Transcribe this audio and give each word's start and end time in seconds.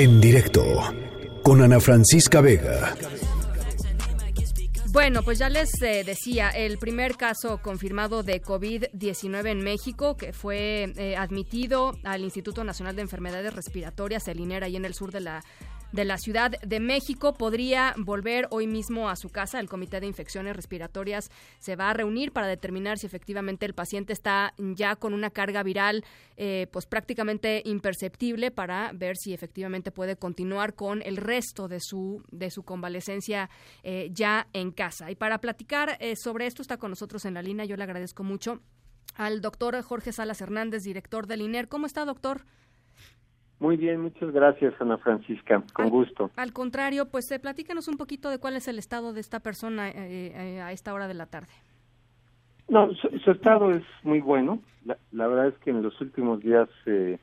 En 0.00 0.18
directo 0.18 0.64
con 1.42 1.60
Ana 1.60 1.78
Francisca 1.78 2.40
Vega. 2.40 2.94
Bueno, 4.86 5.22
pues 5.22 5.38
ya 5.38 5.50
les 5.50 5.70
eh, 5.82 6.04
decía, 6.06 6.48
el 6.48 6.78
primer 6.78 7.18
caso 7.18 7.58
confirmado 7.58 8.22
de 8.22 8.40
COVID-19 8.40 9.48
en 9.50 9.60
México, 9.60 10.16
que 10.16 10.32
fue 10.32 10.90
eh, 10.96 11.16
admitido 11.18 11.98
al 12.02 12.22
Instituto 12.22 12.64
Nacional 12.64 12.96
de 12.96 13.02
Enfermedades 13.02 13.52
Respiratorias, 13.52 14.26
el 14.28 14.40
INER, 14.40 14.64
ahí 14.64 14.76
en 14.76 14.86
el 14.86 14.94
sur 14.94 15.12
de 15.12 15.20
la 15.20 15.44
de 15.92 16.04
la 16.04 16.18
Ciudad 16.18 16.52
de 16.60 16.80
México 16.80 17.34
podría 17.34 17.94
volver 17.96 18.46
hoy 18.50 18.66
mismo 18.66 19.08
a 19.08 19.16
su 19.16 19.28
casa. 19.28 19.60
El 19.60 19.68
Comité 19.68 20.00
de 20.00 20.06
Infecciones 20.06 20.56
Respiratorias 20.56 21.30
se 21.58 21.76
va 21.76 21.90
a 21.90 21.94
reunir 21.94 22.32
para 22.32 22.46
determinar 22.46 22.98
si 22.98 23.06
efectivamente 23.06 23.66
el 23.66 23.74
paciente 23.74 24.12
está 24.12 24.54
ya 24.58 24.96
con 24.96 25.14
una 25.14 25.30
carga 25.30 25.62
viral 25.62 26.04
eh, 26.36 26.68
pues 26.72 26.86
prácticamente 26.86 27.62
imperceptible 27.64 28.50
para 28.50 28.92
ver 28.94 29.16
si 29.16 29.34
efectivamente 29.34 29.90
puede 29.90 30.16
continuar 30.16 30.74
con 30.74 31.02
el 31.02 31.16
resto 31.16 31.68
de 31.68 31.80
su, 31.80 32.22
de 32.30 32.50
su 32.50 32.62
convalecencia 32.62 33.50
eh, 33.82 34.10
ya 34.12 34.48
en 34.52 34.70
casa. 34.70 35.10
Y 35.10 35.16
para 35.16 35.38
platicar 35.38 35.96
eh, 36.00 36.14
sobre 36.16 36.46
esto 36.46 36.62
está 36.62 36.76
con 36.76 36.90
nosotros 36.90 37.24
en 37.24 37.34
la 37.34 37.42
línea. 37.42 37.64
Yo 37.64 37.76
le 37.76 37.84
agradezco 37.84 38.24
mucho 38.24 38.60
al 39.16 39.40
doctor 39.40 39.80
Jorge 39.82 40.12
Salas 40.12 40.40
Hernández, 40.40 40.82
director 40.82 41.26
del 41.26 41.42
INER. 41.42 41.68
¿Cómo 41.68 41.86
está, 41.86 42.04
doctor? 42.04 42.46
Muy 43.60 43.76
bien, 43.76 44.00
muchas 44.00 44.32
gracias, 44.32 44.72
Ana 44.80 44.96
Francisca, 44.96 45.62
con 45.74 45.90
gusto. 45.90 46.30
Al 46.36 46.54
contrario, 46.54 47.10
pues 47.10 47.30
eh, 47.30 47.38
platícanos 47.38 47.88
un 47.88 47.98
poquito 47.98 48.30
de 48.30 48.38
cuál 48.38 48.56
es 48.56 48.66
el 48.68 48.78
estado 48.78 49.12
de 49.12 49.20
esta 49.20 49.40
persona 49.40 49.90
eh, 49.90 50.32
eh, 50.34 50.60
a 50.62 50.72
esta 50.72 50.94
hora 50.94 51.06
de 51.06 51.14
la 51.14 51.26
tarde. 51.26 51.52
No, 52.68 52.90
su, 52.94 53.30
estado 53.30 53.70
es 53.72 53.84
muy 54.02 54.20
bueno. 54.20 54.60
La, 55.12 55.26
verdad 55.26 55.48
es 55.48 55.58
que 55.58 55.70
en 55.70 55.82
los 55.82 56.00
últimos 56.00 56.40
días 56.40 56.70
se 56.84 57.18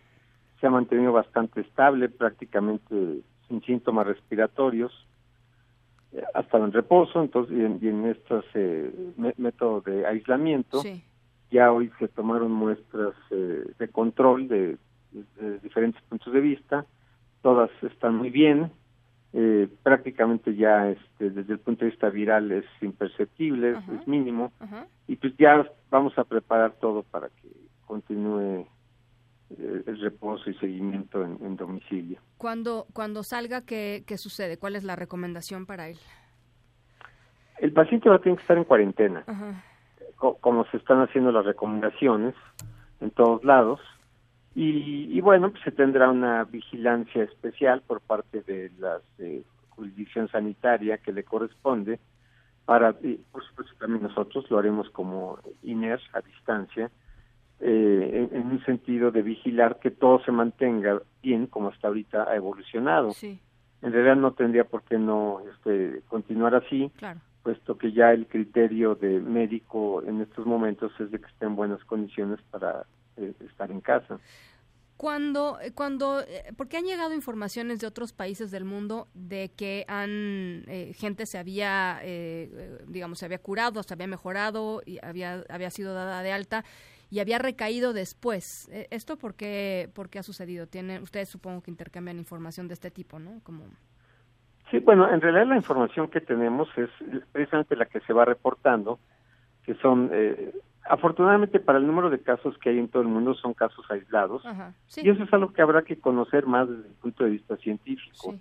ha 0.62 0.70
mantenido 0.70 1.12
bastante 1.12 1.62
estable, 1.62 2.08
prácticamente 2.08 3.22
sin 3.48 3.64
síntomas 3.64 4.06
respiratorios. 4.06 4.94
Ha 6.36 6.42
estado 6.42 6.66
en 6.66 6.72
reposo, 6.72 7.20
entonces, 7.20 7.58
y 7.58 7.88
en, 7.88 8.06
estos 8.06 8.46
métodos 9.38 9.86
de 9.86 10.06
aislamiento. 10.06 10.84
Ya 11.50 11.72
hoy 11.72 11.92
se 11.98 12.10
tomaron 12.10 12.52
muestras 12.52 13.16
de 13.32 13.88
control 13.88 14.48
de 14.50 14.78
diferentes 15.62 16.02
puntos 16.04 16.34
de 16.34 16.42
vista, 16.42 16.86
todas 17.42 17.72
están 17.84 18.16
muy 18.16 18.30
bien, 18.30 18.72
eh, 19.34 19.68
prácticamente 19.84 20.56
ya 20.56 20.90
este, 20.90 21.30
desde 21.30 21.54
el 21.54 21.60
punto 21.60 21.86
de 21.86 21.92
vista 21.92 22.10
viral 22.10 22.52
es 22.52 22.66
imperceptible, 22.82 23.78
es 24.00 24.08
mínimo, 24.08 24.52
y 25.08 25.16
pues 25.18 25.36
ya 25.38 25.70
vamos 25.90 26.18
a 26.18 26.24
preparar 26.24 26.74
todo 26.80 27.04
para 27.04 27.30
que 27.30 27.50
continúe 27.86 28.66
eh, 29.50 29.84
el 29.86 30.00
reposo 30.00 30.50
y 30.50 30.54
seguimiento 30.56 31.24
en, 31.24 31.56
domicilio. 31.56 32.20
Cuando, 32.38 32.88
cuando 32.94 33.24
salga, 33.24 33.62
¿qué, 33.62 34.04
¿qué 34.08 34.18
sucede? 34.18 34.58
¿Cuál 34.58 34.76
es 34.76 34.84
la 34.84 34.96
recomendación 34.96 35.66
para 35.66 35.88
él? 35.90 35.98
El 37.60 37.74
paciente 37.74 38.10
va 38.10 38.16
a 38.16 38.20
tener 38.20 38.38
que 38.38 38.42
estar 38.42 38.58
en 38.58 38.64
cuarentena, 38.64 39.24
como 40.16 40.66
se 40.66 40.78
están 40.78 41.02
haciendo 41.02 41.32
las 41.32 41.46
recomendaciones 41.46 42.36
en 43.02 43.12
todos 43.12 43.44
lados, 43.44 43.80
y, 44.60 45.22
bueno, 45.22 45.52
pues 45.52 45.64
se 45.64 45.72
tendrá 45.72 46.10
una 46.10 46.44
vigilancia 46.46 47.22
especial 47.24 47.84
por 47.86 48.02
parte 48.02 48.42
de 48.42 48.72
la 48.80 49.00
eh, 49.20 49.44
jurisdicción 49.70 50.30
sanitaria 50.30 50.98
que 50.98 51.14
le 51.14 51.24
corresponde 51.24 52.00
para, 52.66 52.94
por 53.32 53.46
supuesto 53.46 53.74
también 53.80 54.02
nosotros 54.02 54.50
lo 54.50 54.58
haremos 54.58 54.90
como 54.90 55.38
INER 55.62 56.02
a 56.12 56.22
distancia, 56.22 56.90
eh, 57.60 58.30
en, 58.32 58.48
un 58.48 58.66
sentido 58.66 59.10
de 59.12 59.22
vigilar 59.22 59.80
que 59.80 59.92
todo 59.92 60.22
se 60.26 60.32
mantenga 60.32 61.02
bien 61.22 61.46
como 61.46 61.70
hasta 61.70 61.88
ahorita 61.88 62.24
ha 62.24 62.36
evolucionado. 62.36 63.14
En 63.22 63.94
realidad 63.94 64.16
no 64.16 64.34
tendría 64.34 64.64
por 64.64 64.82
qué 64.82 64.98
no 64.98 65.42
este, 65.54 66.02
continuar 66.10 66.56
así, 66.56 66.92
puesto 67.44 67.78
que 67.78 67.92
ya 67.92 68.12
el 68.12 68.26
criterio 68.26 68.96
de 68.96 69.20
médico 69.20 70.02
en 70.04 70.20
estos 70.22 70.48
momentos 70.48 70.92
es 71.00 71.12
de 71.12 71.20
que 71.20 71.28
esté 71.28 71.46
en 71.46 71.56
buenas 71.56 71.84
condiciones 71.86 72.40
para 72.50 72.86
eh, 73.18 73.34
estar 73.46 73.72
en 73.72 73.82
casa. 73.82 74.20
Cuando, 74.98 75.60
eh, 75.62 75.72
cuando, 75.74 76.22
eh, 76.22 76.52
porque 76.58 76.78
han 76.78 76.86
llegado 76.86 77.14
informaciones 77.14 77.80
de 77.80 77.88
otros 77.88 78.14
países 78.14 78.50
del 78.50 78.66
mundo 78.66 79.08
de 79.14 79.52
que 79.56 79.86
han, 79.88 80.66
gente 80.96 81.28
se 81.28 81.38
había, 81.38 82.02
digamos, 82.88 83.20
se 83.20 83.26
había 83.26 83.38
curado, 83.38 83.84
se 83.84 83.94
había 83.94 84.08
mejorado 84.08 84.82
y 84.86 84.98
había, 85.04 85.44
había 85.50 85.70
sido 85.70 85.94
dada 85.94 86.24
de 86.24 86.32
alta 86.32 86.66
y 87.10 87.20
había 87.20 87.38
recaído 87.38 87.94
después. 87.94 88.70
¿Esto 88.90 89.18
por 89.18 89.36
qué, 89.36 89.90
por 89.94 90.10
qué 90.10 90.20
ha 90.20 90.24
sucedido? 90.24 90.68
Tiene, 90.68 91.00
ustedes 91.00 91.30
supongo 91.30 91.62
que 91.62 91.72
intercambian 91.72 92.18
información 92.18 92.68
de 92.68 92.74
este 92.74 92.90
tipo, 92.90 93.20
¿no? 93.20 93.40
Como... 93.44 93.66
Sí, 94.72 94.80
bueno, 94.80 95.10
en 95.10 95.22
realidad 95.22 95.48
la 95.48 95.56
información 95.56 96.10
que 96.10 96.22
tenemos 96.22 96.68
es 96.76 96.90
precisamente 97.32 97.76
la 97.76 97.86
que 97.86 98.02
se 98.02 98.14
va 98.14 98.26
reportando, 98.26 99.00
que 99.64 99.76
son 99.76 100.12
Afortunadamente 100.90 101.60
para 101.60 101.80
el 101.80 101.88
número 101.88 102.10
de 102.10 102.20
casos 102.20 102.58
que 102.58 102.70
hay 102.70 102.80
en 102.80 102.88
todo 102.88 103.02
el 103.02 103.08
mundo 103.08 103.34
son 103.36 103.54
casos 103.54 103.86
aislados 103.90 104.44
y 104.96 105.10
eso 105.10 105.24
es 105.24 105.34
algo 105.34 105.54
que 105.54 105.62
habrá 105.62 105.84
que 105.84 106.00
conocer 106.00 106.46
más 106.46 106.70
desde 106.70 106.88
el 106.88 106.94
punto 106.96 107.24
de 107.24 107.32
vista 107.32 107.58
científico. 107.58 108.36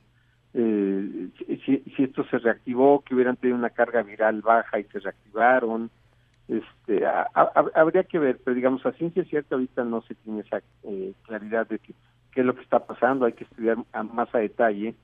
Eh, 0.54 1.28
si, 1.64 1.78
si, 1.94 2.02
esto 2.02 2.24
se 2.30 2.38
reactivó, 2.38 3.02
que 3.02 3.14
hubieran 3.14 3.36
tenido 3.36 3.58
una 3.58 3.70
carga 3.70 4.02
viral 4.02 4.40
baja 4.40 4.78
y 4.78 4.84
se 4.84 5.00
reactivaron, 5.00 5.90
este, 6.48 7.04
habría 7.74 8.04
que 8.04 8.18
ver, 8.18 8.38
pero 8.44 8.54
digamos 8.54 8.86
a 8.86 8.92
ciencia 8.92 9.24
cierta 9.24 9.56
ahorita 9.56 9.84
no 9.84 10.00
se 10.02 10.14
tiene 10.14 10.40
esa 10.40 10.62
eh, 10.84 11.12
claridad 11.24 11.66
de 11.66 11.78
qué 11.78 11.94
es 12.34 12.46
lo 12.46 12.54
que 12.54 12.62
está 12.62 12.86
pasando, 12.86 13.26
hay 13.26 13.32
que 13.32 13.44
estudiar 13.44 13.78
más 14.12 14.34
a 14.34 14.38
detalle 14.38 14.94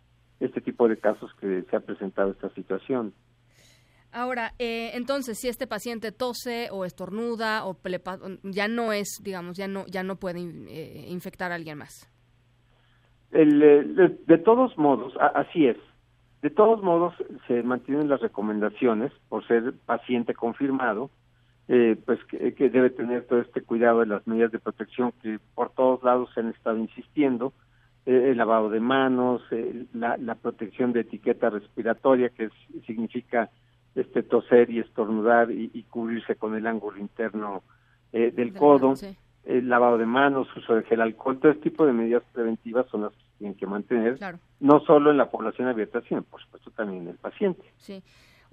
este 0.41 0.61
tipo 0.61 0.89
de 0.89 0.97
casos 0.97 1.33
que 1.41 1.65
se 1.69 1.77
ha 1.77 1.81
presentado 1.81 2.31
esta 2.31 2.49
situación. 2.51 3.13
Ahora, 4.13 4.53
eh, 4.59 4.91
entonces, 4.93 5.39
si 5.39 5.49
este 5.49 5.67
paciente 5.67 6.13
tose 6.13 6.69
o 6.71 6.85
estornuda 6.85 7.65
o 7.65 7.79
ya 8.43 8.69
no 8.69 8.93
es, 8.93 9.09
digamos, 9.25 9.57
ya 9.57 9.69
no, 9.69 9.87
ya 9.87 10.03
no 10.03 10.17
puede 10.17 10.41
eh, 10.41 11.07
infectar 11.09 11.51
a 11.51 11.55
alguien 11.55 11.79
más. 11.79 12.07
Eh, 13.33 13.47
de, 13.47 14.39
todos 14.39 14.77
modos, 14.77 15.15
así 15.35 15.67
es. 15.67 15.79
De 16.43 16.51
todos 16.51 16.83
modos, 16.83 17.15
se 17.47 17.63
mantienen 17.63 18.11
las 18.11 18.21
recomendaciones 18.21 19.13
por 19.31 19.47
ser 19.47 19.73
paciente 19.87 20.35
confirmado, 20.35 21.11
pues 21.67 22.23
que, 22.25 22.69
debe 22.69 22.91
tener 22.91 23.25
todo 23.27 23.41
este 23.41 23.63
cuidado 23.63 24.01
de 24.01 24.07
las 24.07 24.27
medidas 24.27 24.53
de 24.53 24.59
protección 24.59 25.13
que 25.23 25.39
por 25.55 25.71
todos 25.71 26.03
lados 26.03 26.29
se 26.35 26.41
han 26.41 26.51
estado 26.51 26.77
insistiendo, 26.77 27.55
el 28.05 28.37
lavado 28.37 28.69
de 28.69 28.81
manos, 28.81 29.41
la, 29.95 30.19
la, 30.19 30.35
protección 30.35 30.93
de 30.93 31.01
etiqueta 31.01 31.49
respiratoria, 31.49 32.29
que 32.29 32.51
significa 32.85 33.49
este 33.95 34.23
toser 34.23 34.71
y 34.71 34.81
estornudar 34.81 35.51
y, 35.51 35.83
cubrirse 35.91 36.37
con 36.37 36.55
el 36.55 36.67
ángulo 36.67 36.99
interno 36.99 37.63
eh, 38.13 38.31
del 38.31 38.55
codo, 38.55 38.95
el 39.45 39.69
lavado 39.69 39.99
de 39.99 40.07
manos, 40.07 40.49
uso 40.57 40.75
de 40.75 40.83
gel 40.85 41.01
alcohol, 41.01 41.39
todo 41.39 41.53
este 41.53 41.71
tipo 41.71 41.85
de 41.85 41.93
medidas 41.93 42.23
preventivas 42.33 42.87
son 42.91 43.03
las 43.03 43.13
que 43.13 43.25
tienen 43.39 43.57
que 43.57 43.67
mantener, 43.67 44.19
no 44.61 44.81
solo 44.81 45.11
en 45.11 45.17
la 45.17 45.31
población 45.31 45.69
abierta, 45.69 46.01
sino 46.09 46.23
por 46.23 46.41
supuesto 46.43 46.71
también 46.71 47.03
en 47.03 47.09
el 47.09 47.17
paciente. 47.17 47.63
Sí. 47.77 48.03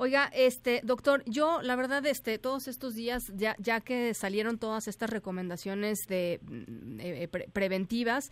Oiga, 0.02 0.30
este 0.34 0.80
doctor, 0.86 1.24
yo 1.26 1.62
la 1.62 1.76
verdad, 1.76 2.06
este, 2.06 2.40
todos 2.40 2.70
estos 2.70 2.96
días, 2.96 3.34
ya, 3.36 3.58
ya 3.60 3.82
que 3.82 4.14
salieron 4.14 4.58
todas 4.58 4.88
estas 4.88 5.10
recomendaciones 5.10 6.08
de 6.08 6.40
mm, 6.42 7.00
eh, 7.02 7.30
preventivas, 7.52 8.32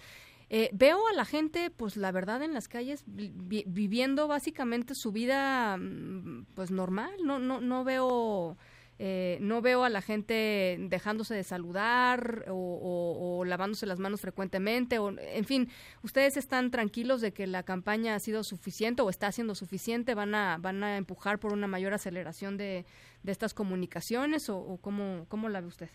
eh, 0.49 0.69
veo 0.71 1.05
a 1.07 1.13
la 1.13 1.25
gente, 1.25 1.69
pues 1.69 1.97
la 1.97 2.11
verdad, 2.11 2.41
en 2.41 2.53
las 2.53 2.67
calles 2.69 3.03
viviendo 3.05 4.27
básicamente 4.27 4.95
su 4.95 5.11
vida, 5.11 5.77
mm, 5.77 6.45
pues 6.53 6.71
normal. 6.71 7.11
No, 7.23 7.39
no, 7.39 7.59
no 7.61 7.83
veo. 7.83 8.57
Eh, 8.99 9.37
no 9.41 9.61
veo 9.61 9.83
a 9.83 9.89
la 9.89 10.01
gente 10.01 10.75
dejándose 10.89 11.35
de 11.35 11.43
saludar 11.43 12.45
o, 12.47 13.43
lavándose 13.45 13.85
las 13.85 13.99
manos 13.99 14.21
frecuentemente. 14.21 14.97
O, 14.97 15.13
en 15.19 15.45
fin, 15.45 15.69
¿ustedes 16.01 16.35
están 16.35 16.71
tranquilos 16.71 17.21
de 17.21 17.31
que 17.31 17.45
la 17.45 17.61
campaña 17.61 18.15
ha 18.15 18.19
sido 18.19 18.43
suficiente 18.43 19.03
o 19.03 19.09
está 19.11 19.31
siendo 19.31 19.53
suficiente? 19.53 20.15
¿Van 20.15 20.33
a, 20.33 20.57
van 20.59 20.83
a 20.83 20.97
empujar 20.97 21.39
por 21.39 21.53
una 21.53 21.67
mayor 21.67 21.93
aceleración 21.93 22.57
de, 22.57 22.85
de 23.21 23.31
estas 23.31 23.53
comunicaciones 23.53 24.49
o, 24.49 24.57
o 24.57 24.77
cómo, 24.77 25.25
cómo 25.27 25.47
la 25.49 25.61
ve 25.61 25.67
usted? 25.67 25.89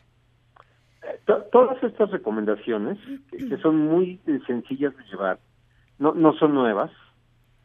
Todas 1.25 1.83
estas 1.83 2.11
recomendaciones, 2.11 2.99
que 3.31 3.57
son 3.59 3.77
muy 3.79 4.21
eh, 4.27 4.41
sencillas 4.47 4.97
de 4.97 5.05
llevar, 5.05 5.39
no, 5.99 6.15
no 6.15 6.33
son 6.35 6.55
nuevas. 6.55 6.91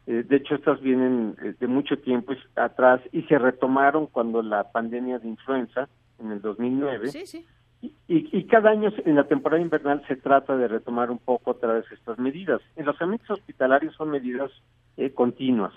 Eh, 0.06 0.24
de 0.26 0.36
hecho, 0.36 0.54
estas 0.54 0.80
vienen 0.80 1.36
eh, 1.42 1.54
de 1.58 1.66
mucho 1.66 1.98
tiempo 1.98 2.32
atrás 2.56 3.00
y 3.12 3.22
se 3.22 3.38
retomaron 3.38 4.06
cuando 4.06 4.42
la 4.42 4.70
pandemia 4.70 5.18
de 5.18 5.28
influenza 5.28 5.88
en 6.18 6.32
el 6.32 6.40
2009. 6.40 7.08
Sí, 7.08 7.26
sí. 7.26 7.46
Y, 7.80 7.92
y, 8.08 8.44
cada 8.46 8.70
año 8.70 8.92
en 9.04 9.14
la 9.14 9.28
temporada 9.28 9.62
invernal 9.62 10.02
se 10.08 10.16
trata 10.16 10.56
de 10.56 10.66
retomar 10.66 11.12
un 11.12 11.18
poco 11.18 11.52
otra 11.52 11.74
vez 11.74 11.84
estas 11.92 12.18
medidas. 12.18 12.60
En 12.74 12.86
los 12.86 13.00
ambientes 13.00 13.30
hospitalarios 13.30 13.94
son 13.94 14.10
medidas 14.10 14.50
continuas, 15.14 15.72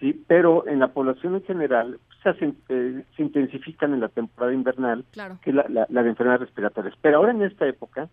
sí, 0.00 0.24
pero 0.26 0.66
en 0.66 0.78
la 0.78 0.88
población 0.88 1.34
en 1.34 1.42
general 1.44 1.98
se, 2.22 2.54
eh, 2.68 3.04
se 3.16 3.22
intensifican 3.22 3.94
en 3.94 4.00
la 4.00 4.08
temporada 4.08 4.52
invernal, 4.52 5.04
que 5.42 5.52
la, 5.52 5.66
la, 5.68 6.02
de 6.02 6.08
enfermedades 6.08 6.46
respiratorias. 6.46 6.94
Pero 7.00 7.18
ahora 7.18 7.32
en 7.32 7.42
esta 7.42 7.66
época, 7.66 8.08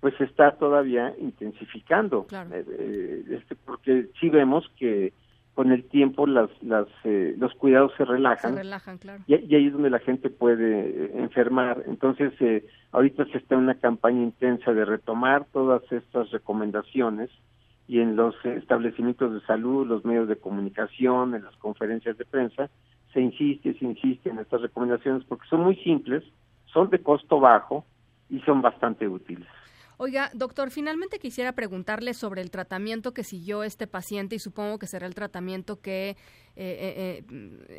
pues 0.00 0.14
se 0.16 0.24
está 0.24 0.52
todavía 0.52 1.14
intensificando, 1.18 2.26
eh, 2.32 3.24
este, 3.30 3.56
porque 3.56 4.08
sí 4.20 4.28
vemos 4.28 4.70
que 4.78 5.12
con 5.54 5.70
el 5.70 5.84
tiempo 5.84 6.26
las, 6.26 6.50
las, 6.62 6.88
los 7.04 7.54
cuidados 7.54 7.92
se 7.96 8.04
relajan, 8.04 8.58
y, 9.28 9.34
ahí 9.34 9.66
es 9.66 9.72
donde 9.72 9.88
la 9.88 10.00
gente 10.00 10.28
puede 10.28 11.16
enfermar. 11.16 11.84
Entonces, 11.86 12.32
ahorita 12.90 13.24
se 13.26 13.38
está 13.38 13.54
en 13.54 13.60
una 13.60 13.76
campaña 13.76 14.20
intensa 14.20 14.72
de 14.72 14.84
retomar 14.84 15.46
todas 15.52 15.80
estas 15.92 16.30
recomendaciones 16.32 17.30
y 17.86 18.00
en 18.00 18.16
los 18.16 18.34
establecimientos 18.44 19.32
de 19.34 19.40
salud, 19.42 19.86
los 19.86 20.04
medios 20.04 20.28
de 20.28 20.36
comunicación, 20.36 21.34
en 21.34 21.44
las 21.44 21.56
conferencias 21.56 22.16
de 22.16 22.24
prensa, 22.24 22.70
se 23.12 23.20
insiste, 23.20 23.74
se 23.78 23.84
insiste 23.84 24.30
en 24.30 24.38
estas 24.38 24.62
recomendaciones 24.62 25.24
porque 25.24 25.46
son 25.48 25.60
muy 25.60 25.76
simples, 25.76 26.24
son 26.66 26.90
de 26.90 27.00
costo 27.00 27.40
bajo 27.40 27.84
y 28.30 28.40
son 28.40 28.62
bastante 28.62 29.06
útiles. 29.06 29.48
Oiga, 29.96 30.30
doctor, 30.34 30.70
finalmente 30.70 31.18
quisiera 31.18 31.52
preguntarle 31.52 32.14
sobre 32.14 32.42
el 32.42 32.50
tratamiento 32.50 33.14
que 33.14 33.22
siguió 33.22 33.62
este 33.62 33.86
paciente 33.86 34.34
y 34.34 34.38
supongo 34.40 34.78
que 34.78 34.88
será 34.88 35.06
el 35.06 35.14
tratamiento 35.14 35.80
que 35.80 36.10
eh, 36.10 36.16
eh, 36.56 37.24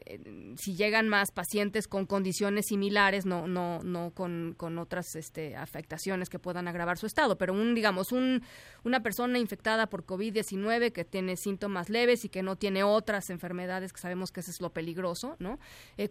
eh, 0.06 0.56
si 0.58 0.76
llegan 0.76 1.10
más 1.10 1.32
pacientes 1.32 1.88
con 1.88 2.06
condiciones 2.06 2.66
similares, 2.68 3.26
no 3.26 3.48
no 3.48 3.80
no 3.84 4.12
con, 4.12 4.54
con 4.58 4.78
otras 4.78 5.16
este, 5.16 5.56
afectaciones 5.56 6.30
que 6.30 6.40
puedan 6.40 6.68
agravar 6.68 6.98
su 6.98 7.06
estado, 7.06 7.38
pero 7.38 7.54
un 7.54 7.76
digamos 7.76 8.12
un 8.12 8.44
una 8.84 9.02
persona 9.02 9.38
infectada 9.38 9.88
por 9.88 10.06
COVID-19 10.06 10.94
que 10.94 11.04
tiene 11.04 11.36
síntomas 11.36 11.90
leves 11.90 12.24
y 12.24 12.30
que 12.30 12.44
no 12.44 12.56
tiene 12.56 12.84
otras 12.84 13.30
enfermedades 13.30 13.92
que 13.92 14.00
sabemos 14.00 14.32
que 14.32 14.40
eso 14.40 14.52
es 14.52 14.62
lo 14.62 14.72
peligroso, 14.72 15.36
¿no? 15.40 15.60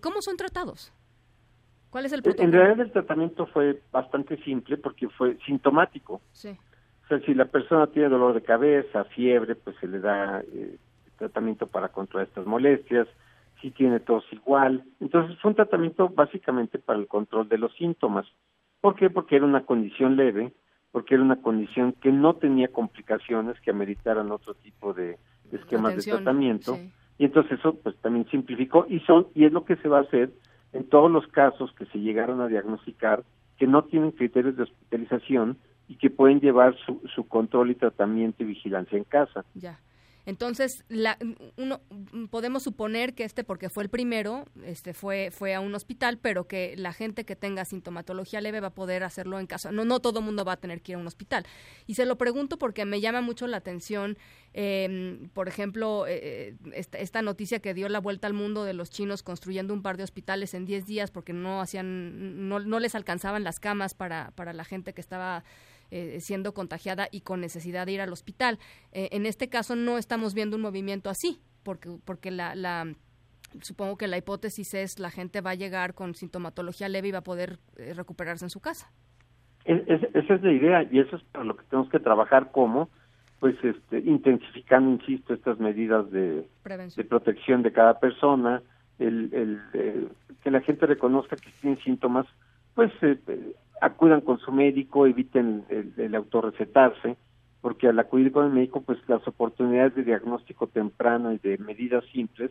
¿Cómo 0.00 0.20
son 0.20 0.36
tratados? 0.36 0.92
¿Cuál 1.94 2.06
es 2.06 2.12
el 2.12 2.22
En 2.38 2.50
realidad 2.50 2.80
el 2.80 2.90
tratamiento 2.90 3.46
fue 3.46 3.80
bastante 3.92 4.36
simple 4.38 4.78
porque 4.78 5.08
fue 5.10 5.38
sintomático. 5.46 6.20
Sí. 6.32 6.48
O 6.48 7.06
sea, 7.06 7.20
si 7.20 7.34
la 7.34 7.44
persona 7.44 7.86
tiene 7.86 8.08
dolor 8.08 8.34
de 8.34 8.42
cabeza, 8.42 9.04
fiebre, 9.04 9.54
pues 9.54 9.76
se 9.76 9.86
le 9.86 10.00
da 10.00 10.40
eh, 10.40 10.76
tratamiento 11.16 11.68
para 11.68 11.90
controlar 11.90 12.26
estas 12.26 12.46
molestias. 12.46 13.06
Si 13.62 13.70
tiene 13.70 14.00
tos 14.00 14.24
igual. 14.32 14.82
Entonces 14.98 15.38
fue 15.38 15.50
un 15.50 15.54
tratamiento 15.54 16.08
básicamente 16.08 16.80
para 16.80 16.98
el 16.98 17.06
control 17.06 17.48
de 17.48 17.58
los 17.58 17.72
síntomas. 17.76 18.26
¿Por 18.80 18.96
qué? 18.96 19.08
Porque 19.08 19.36
era 19.36 19.44
una 19.44 19.64
condición 19.64 20.16
leve, 20.16 20.52
porque 20.90 21.14
era 21.14 21.22
una 21.22 21.40
condición 21.42 21.92
que 21.92 22.10
no 22.10 22.34
tenía 22.34 22.72
complicaciones 22.72 23.60
que 23.60 23.70
ameritaran 23.70 24.32
otro 24.32 24.54
tipo 24.54 24.94
de, 24.94 25.16
esquemas 25.52 25.94
de 25.94 26.10
tratamiento. 26.10 26.76
Y 27.18 27.26
entonces 27.26 27.60
eso 27.60 27.76
pues 27.76 27.96
también 27.98 28.26
simplificó 28.32 28.84
y 28.88 28.98
son 29.06 29.28
y 29.32 29.44
es 29.44 29.52
lo 29.52 29.64
que 29.64 29.76
se 29.76 29.86
va 29.86 29.98
a 29.98 30.02
hacer 30.02 30.32
en 30.74 30.84
todos 30.84 31.10
los 31.10 31.26
casos 31.28 31.72
que 31.72 31.86
se 31.86 31.98
llegaron 31.98 32.40
a 32.40 32.48
diagnosticar 32.48 33.24
que 33.56 33.66
no 33.66 33.84
tienen 33.84 34.10
criterios 34.10 34.56
de 34.56 34.64
hospitalización 34.64 35.56
y 35.88 35.96
que 35.96 36.10
pueden 36.10 36.40
llevar 36.40 36.74
su, 36.84 37.00
su 37.14 37.26
control 37.28 37.70
y 37.70 37.76
tratamiento 37.76 38.42
y 38.42 38.46
vigilancia 38.46 38.98
en 38.98 39.04
casa. 39.04 39.44
Ya. 39.54 39.78
Entonces, 40.26 40.84
la, 40.88 41.18
uno, 41.56 41.82
podemos 42.30 42.62
suponer 42.62 43.14
que 43.14 43.24
este, 43.24 43.44
porque 43.44 43.68
fue 43.68 43.82
el 43.82 43.90
primero, 43.90 44.46
este 44.64 44.94
fue, 44.94 45.30
fue 45.30 45.54
a 45.54 45.60
un 45.60 45.74
hospital, 45.74 46.18
pero 46.18 46.46
que 46.46 46.74
la 46.76 46.92
gente 46.92 47.24
que 47.24 47.36
tenga 47.36 47.64
sintomatología 47.64 48.40
leve 48.40 48.60
va 48.60 48.68
a 48.68 48.74
poder 48.74 49.04
hacerlo 49.04 49.38
en 49.38 49.46
casa. 49.46 49.70
No, 49.70 49.84
no 49.84 50.00
todo 50.00 50.22
mundo 50.22 50.44
va 50.44 50.52
a 50.52 50.56
tener 50.56 50.80
que 50.80 50.92
ir 50.92 50.96
a 50.96 50.98
un 50.98 51.06
hospital. 51.06 51.44
Y 51.86 51.94
se 51.94 52.06
lo 52.06 52.16
pregunto 52.16 52.58
porque 52.58 52.84
me 52.84 53.00
llama 53.00 53.20
mucho 53.20 53.46
la 53.46 53.58
atención, 53.58 54.16
em, 54.54 55.28
por 55.30 55.48
ejemplo, 55.48 56.06
eh, 56.06 56.56
eh, 56.72 56.86
esta, 56.92 57.22
noticia 57.22 57.60
que 57.60 57.74
dio 57.74 57.88
la 57.88 58.00
vuelta 58.00 58.26
al 58.26 58.34
mundo 58.34 58.64
de 58.64 58.74
los 58.74 58.90
chinos 58.90 59.22
construyendo 59.22 59.72
un 59.74 59.82
par 59.82 59.96
de 59.96 60.04
hospitales 60.04 60.54
en 60.54 60.66
10 60.66 60.86
días 60.86 61.10
porque 61.10 61.32
no 61.32 61.60
hacían, 61.60 62.48
no, 62.48 62.60
no 62.60 62.80
les 62.80 62.94
alcanzaban 62.94 63.44
las 63.44 63.60
camas 63.60 63.94
para, 63.94 64.30
para 64.32 64.52
la 64.52 64.64
gente 64.64 64.92
que 64.92 65.00
estaba 65.00 65.44
eh, 65.90 66.18
siendo 66.20 66.54
contagiada 66.54 67.08
y 67.10 67.20
con 67.20 67.40
necesidad 67.40 67.86
de 67.86 67.92
ir 67.92 68.00
al 68.00 68.12
hospital. 68.12 68.58
Eh, 68.92 69.08
en 69.12 69.26
este 69.26 69.48
caso 69.48 69.76
no 69.76 69.98
estamos 69.98 70.34
viendo 70.34 70.56
un 70.56 70.62
movimiento 70.62 71.10
así, 71.10 71.40
porque, 71.62 71.90
porque 72.04 72.30
la, 72.30 72.54
la 72.54 72.94
supongo 73.60 73.96
que 73.96 74.08
la 74.08 74.16
hipótesis 74.16 74.74
es 74.74 74.98
la 74.98 75.10
gente 75.10 75.40
va 75.40 75.50
a 75.50 75.54
llegar 75.54 75.94
con 75.94 76.14
sintomatología 76.14 76.88
leve 76.88 77.08
y 77.08 77.12
va 77.12 77.18
a 77.18 77.22
poder 77.22 77.58
eh, 77.76 77.94
recuperarse 77.94 78.44
en 78.44 78.50
su 78.50 78.60
casa. 78.60 78.90
esa 79.64 80.34
es 80.34 80.42
la 80.42 80.52
idea 80.52 80.82
y 80.90 80.98
eso 80.98 81.16
es 81.16 81.22
para 81.24 81.44
lo 81.44 81.56
que 81.56 81.64
tenemos 81.64 81.90
que 81.90 82.00
trabajar 82.00 82.50
como 82.50 82.88
pues 83.40 83.56
este 83.62 83.98
intensificando 83.98 84.90
insisto 84.90 85.34
estas 85.34 85.58
medidas 85.58 86.10
de, 86.10 86.46
de 86.96 87.04
protección 87.04 87.62
de 87.62 87.72
cada 87.72 87.98
persona 88.00 88.62
el, 88.98 89.32
el 89.34 90.08
que 90.42 90.50
la 90.50 90.60
gente 90.60 90.86
reconozca 90.86 91.36
que 91.36 91.50
tiene 91.60 91.76
síntomas 91.82 92.26
pues 92.74 92.92
acudan 93.80 94.20
con 94.20 94.38
su 94.38 94.52
médico, 94.52 95.06
eviten 95.06 95.64
el, 95.68 96.14
autorrecetarse, 96.14 97.16
porque 97.60 97.88
al 97.88 97.98
acudir 97.98 98.32
con 98.32 98.46
el 98.46 98.52
médico, 98.52 98.82
pues 98.82 98.98
las 99.08 99.26
oportunidades 99.26 99.94
de 99.94 100.04
diagnóstico 100.04 100.66
temprano 100.66 101.32
y 101.32 101.38
de 101.38 101.58
medidas 101.58 102.04
simples 102.12 102.50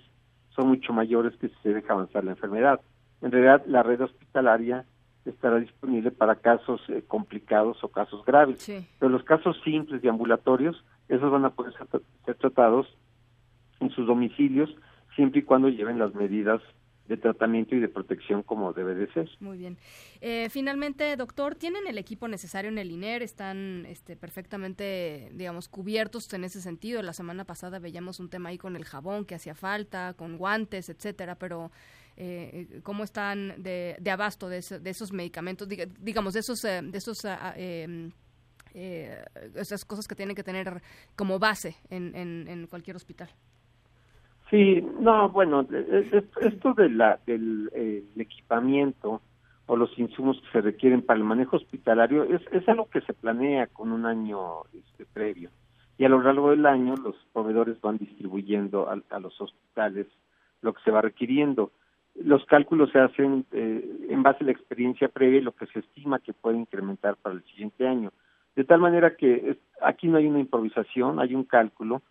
son 0.55 0.67
mucho 0.67 0.93
mayores 0.93 1.35
que 1.37 1.49
si 1.49 1.55
se 1.63 1.73
deja 1.73 1.93
avanzar 1.93 2.23
la 2.23 2.31
enfermedad. 2.31 2.81
En 3.21 3.31
realidad, 3.31 3.63
la 3.67 3.83
red 3.83 4.01
hospitalaria 4.01 4.85
estará 5.25 5.57
disponible 5.57 6.11
para 6.11 6.35
casos 6.35 6.81
eh, 6.89 7.03
complicados 7.07 7.83
o 7.83 7.87
casos 7.87 8.25
graves, 8.25 8.69
pero 8.99 9.09
los 9.09 9.23
casos 9.23 9.59
simples 9.63 10.03
y 10.03 10.07
ambulatorios, 10.07 10.83
esos 11.07 11.31
van 11.31 11.45
a 11.45 11.51
poder 11.51 11.73
ser 12.25 12.35
tratados 12.35 12.87
en 13.79 13.89
sus 13.91 14.05
domicilios 14.05 14.75
siempre 15.15 15.39
y 15.39 15.43
cuando 15.43 15.69
lleven 15.69 15.99
las 15.99 16.13
medidas 16.15 16.61
de 17.07 17.17
tratamiento 17.17 17.75
y 17.75 17.79
de 17.79 17.89
protección 17.89 18.43
como 18.43 18.71
debe 18.71 18.95
de 18.95 19.11
ser. 19.13 19.29
Muy 19.39 19.57
bien. 19.57 19.77
Eh, 20.21 20.47
finalmente, 20.49 21.15
doctor, 21.17 21.55
¿tienen 21.55 21.85
el 21.87 21.97
equipo 21.97 22.27
necesario 22.27 22.69
en 22.71 22.77
el 22.77 22.91
INER? 22.91 23.21
¿Están 23.21 23.85
este, 23.87 24.15
perfectamente, 24.15 25.29
digamos, 25.33 25.67
cubiertos 25.67 26.31
en 26.33 26.45
ese 26.45 26.61
sentido? 26.61 27.01
La 27.01 27.13
semana 27.13 27.43
pasada 27.43 27.79
veíamos 27.79 28.19
un 28.19 28.29
tema 28.29 28.49
ahí 28.49 28.57
con 28.57 28.75
el 28.75 28.85
jabón 28.85 29.25
que 29.25 29.35
hacía 29.35 29.53
falta, 29.53 30.13
con 30.13 30.37
guantes, 30.37 30.87
etcétera, 30.87 31.35
pero 31.35 31.71
eh, 32.15 32.79
¿cómo 32.83 33.03
están 33.03 33.61
de, 33.61 33.97
de 33.99 34.11
abasto 34.11 34.47
de, 34.47 34.59
esos 34.59 35.11
medicamentos, 35.11 35.67
digamos, 35.99 36.33
de 36.33 36.39
esos, 36.39 36.63
eh, 36.63 36.81
de 36.83 36.97
esos 36.97 37.25
ah, 37.25 37.53
em, 37.57 38.11
esas 38.73 39.85
cosas 39.85 40.07
que 40.07 40.15
tienen 40.15 40.35
que 40.35 40.43
tener 40.43 40.81
como 41.15 41.37
base 41.37 41.75
en, 41.89 42.15
en 42.15 42.65
cualquier 42.67 42.95
hospital? 42.95 43.29
Sí, 44.53 44.85
no, 44.99 45.29
bueno, 45.29 45.65
e, 45.71 46.09
e, 46.11 46.23
esto 46.45 46.75
de 46.75 46.87
la, 46.87 47.19
del 47.25 47.71
equipamiento 48.15 49.19
o 49.65 49.75
los 49.75 49.97
insumos 49.97 50.39
que 50.41 50.51
se 50.51 50.61
requieren 50.61 51.01
para 51.01 51.17
el 51.17 51.23
manejo 51.23 51.57
hospitalario 51.57 52.23
es, 52.25 52.39
es 52.51 52.69
algo 52.69 52.87
que 52.87 53.01
se 53.01 53.15
planea 53.15 53.65
con 53.65 53.91
un 53.91 54.05
año 54.05 54.61
este, 54.71 55.07
previo 55.11 55.49
y 55.97 56.05
a 56.05 56.09
lo 56.09 56.21
largo 56.21 56.51
del 56.51 56.67
año 56.67 56.95
los 56.97 57.15
proveedores 57.33 57.81
van 57.81 57.97
distribuyendo 57.97 58.87
a, 58.87 59.19
los 59.19 59.41
hospitales 59.41 60.05
lo 60.61 60.73
que 60.73 60.83
se 60.83 60.91
va 60.91 61.01
requiriendo. 61.01 61.71
Los 62.13 62.45
cálculos 62.45 62.91
se 62.91 62.99
hacen 62.99 63.47
eh, 63.53 64.05
en 64.07 64.21
base 64.21 64.43
a 64.43 64.45
la 64.45 64.51
experiencia 64.51 65.07
previa 65.07 65.39
y 65.39 65.43
lo 65.43 65.53
que 65.53 65.65
se 65.65 65.79
estima 65.79 66.19
que 66.19 66.33
puede 66.33 66.59
incrementar 66.59 67.15
para 67.15 67.33
el 67.33 67.43
siguiente 67.45 67.87
año. 67.87 68.11
De 68.55 68.65
tal 68.65 68.81
manera 68.81 69.15
que 69.15 69.57
aquí 69.81 70.07
no 70.07 70.19
hay 70.19 70.27
una 70.27 70.41
improvisación, 70.41 71.19
hay 71.19 71.33
un 71.33 71.43
cálculo 71.43 72.03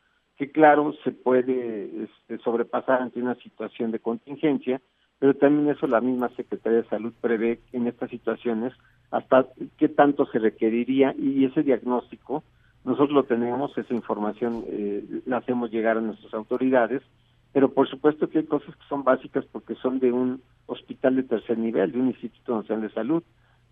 que 0.42 0.50
claro 0.50 0.92
se 1.04 1.12
puede 1.12 1.88
este, 2.02 2.38
sobrepasar 2.38 3.00
ante 3.00 3.22
una 3.22 3.36
situación 3.36 3.92
de 3.92 4.00
contingencia, 4.00 4.80
pero 5.20 5.34
también 5.34 5.68
eso 5.68 5.86
la 5.86 6.00
misma 6.00 6.30
Secretaría 6.30 6.82
de 6.82 6.88
Salud 6.88 7.12
prevé 7.20 7.60
en 7.72 7.86
estas 7.86 8.10
situaciones 8.10 8.72
hasta 9.12 9.46
qué 9.78 9.88
tanto 9.88 10.26
se 10.26 10.40
requeriría 10.40 11.14
y 11.16 11.44
ese 11.44 11.62
diagnóstico 11.62 12.42
nosotros 12.84 13.12
lo 13.12 13.22
tenemos, 13.22 13.78
esa 13.78 13.94
información 13.94 14.64
eh, 14.66 15.22
la 15.26 15.36
hacemos 15.36 15.70
llegar 15.70 15.96
a 15.96 16.00
nuestras 16.00 16.34
autoridades, 16.34 17.02
pero 17.52 17.72
por 17.72 17.88
supuesto 17.88 18.28
que 18.28 18.38
hay 18.38 18.46
cosas 18.46 18.74
que 18.74 18.88
son 18.88 19.04
básicas 19.04 19.44
porque 19.52 19.76
son 19.76 20.00
de 20.00 20.10
un 20.10 20.42
hospital 20.66 21.14
de 21.14 21.22
tercer 21.22 21.56
nivel, 21.56 21.92
de 21.92 22.00
un 22.00 22.08
Instituto 22.08 22.56
Nacional 22.56 22.88
de 22.88 22.94
Salud, 22.94 23.22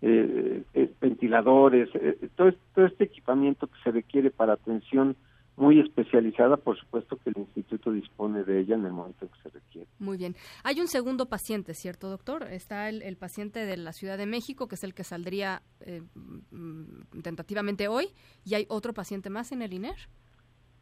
eh, 0.01 0.63
eh, 0.73 0.89
ventiladores, 1.01 1.89
todo, 2.37 2.53
todo 2.73 2.85
este 2.85 3.03
equipamiento 3.03 3.67
que 3.67 3.83
se 3.83 3.91
requiere 3.91 4.31
para 4.31 4.53
atención 4.53 5.17
muy 5.61 5.79
especializada, 5.79 6.57
por 6.57 6.75
supuesto 6.77 7.17
que 7.17 7.29
el 7.29 7.37
instituto 7.37 7.91
dispone 7.91 8.43
de 8.43 8.61
ella 8.61 8.75
en 8.75 8.85
el 8.85 8.93
momento 8.93 9.27
que 9.29 9.41
se 9.43 9.49
requiere. 9.49 9.87
Muy 9.99 10.17
bien. 10.17 10.35
Hay 10.63 10.81
un 10.81 10.87
segundo 10.87 11.27
paciente, 11.27 11.75
¿cierto, 11.75 12.09
doctor? 12.09 12.47
Está 12.49 12.89
el, 12.89 13.15
paciente 13.15 13.63
de 13.63 13.77
la 13.77 13.93
Ciudad 13.93 14.17
de 14.17 14.25
México, 14.25 14.67
que 14.67 14.73
es 14.73 14.83
el 14.83 14.95
que 14.95 15.03
saldría 15.03 15.61
eh, 15.81 16.01
mm, 16.49 17.21
tentativamente 17.21 17.87
hoy, 17.87 18.07
y 18.43 18.55
hay 18.55 18.65
otro 18.69 18.93
paciente 18.93 19.29
más 19.29 19.51
en 19.51 19.61
el 19.61 19.71
INER. 19.71 19.95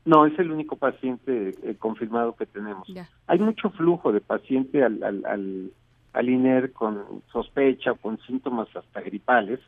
No, 0.06 0.26
es 0.26 0.40
el 0.40 0.50
único 0.50 0.78
paciente 0.78 1.56
eh, 1.62 1.76
confirmado 1.78 2.38
que 2.38 2.46
tenemos. 2.46 2.88
Hay 3.28 3.40
mucho 3.40 3.72
flujo 3.72 4.14
de 4.14 4.22
paciente 4.22 4.82
al, 4.82 5.04
al, 5.04 5.26
al, 5.26 5.74
al 6.14 6.30
INER 6.30 6.72
con 6.72 7.22
sospecha 7.34 7.92
o 7.92 7.96
con 7.98 8.18
síntomas 8.20 8.74
hasta 8.74 9.02
gripales, 9.02 9.60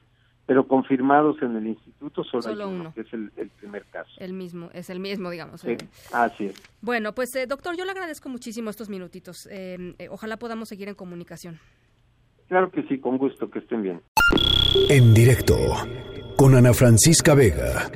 pero 0.52 0.68
confirmados 0.68 1.42
en 1.42 1.56
el 1.56 1.66
instituto 1.66 2.26
solo, 2.26 2.68
uno, 2.68 2.94
que 2.94 3.00
es 3.00 3.14
el, 3.14 3.32
primer 3.58 3.86
caso. 3.86 4.12
El 4.18 4.34
mismo, 4.34 4.70
es 4.74 4.90
el 4.90 5.00
mismo, 5.00 5.30
digamos. 5.30 5.62
Sí, 5.62 5.72
eh. 5.72 5.78
así 6.12 6.48
es. 6.48 6.62
Bueno, 6.82 7.14
pues 7.14 7.34
eh, 7.38 7.48
doctor, 7.48 7.78
yo 7.78 7.86
le 7.86 7.92
agradezco 7.92 8.28
muchísimo 8.28 8.70
estos 8.70 8.90
minutitos. 8.90 9.48
Eh, 9.50 9.96
ojalá 10.10 10.36
podamos 10.36 10.68
seguir 10.68 10.90
en 10.90 10.96
comunicación. 10.96 11.58
Claro 12.50 12.70
que 12.70 12.84
sí, 12.84 13.00
con 13.00 13.18
gusto, 13.18 13.50
que 13.50 13.60
estén 13.60 13.82
bien. 13.82 14.02
En 14.90 15.14
directo 15.14 15.56
con 16.36 16.54
Ana 16.54 16.74
Francisca 16.74 17.34
Vega. 17.34 17.90